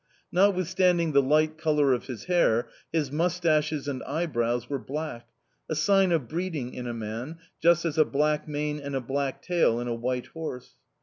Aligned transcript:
Notwithstanding 0.31 1.11
the 1.11 1.21
light 1.21 1.59
colour 1.59 1.93
of 1.93 2.07
his 2.07 2.23
hair, 2.23 2.67
his 2.91 3.11
moustaches 3.11 3.87
and 3.87 4.01
eyebrows 4.05 4.67
were 4.67 4.79
black 4.79 5.27
a 5.69 5.75
sign 5.75 6.11
of 6.11 6.27
breeding 6.27 6.73
in 6.73 6.87
a 6.87 6.91
man, 6.95 7.37
just 7.61 7.85
as 7.85 7.99
a 7.99 8.03
black 8.05 8.47
mane 8.47 8.79
and 8.79 8.95
a 8.95 8.99
black 8.99 9.43
tail 9.43 9.79
in 9.79 9.87
a 9.87 9.93
white 9.93 10.25
horse. 10.33 10.73